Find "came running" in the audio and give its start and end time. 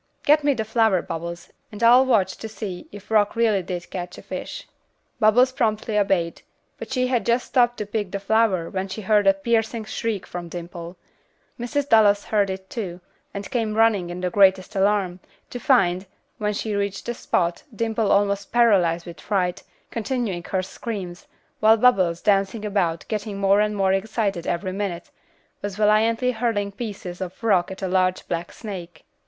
13.51-14.09